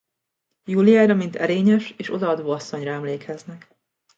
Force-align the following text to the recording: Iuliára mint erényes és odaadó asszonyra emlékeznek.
Iuliára 0.67 1.13
mint 1.13 1.35
erényes 1.35 1.93
és 1.97 2.09
odaadó 2.13 2.51
asszonyra 2.51 2.91
emlékeznek. 2.91 3.75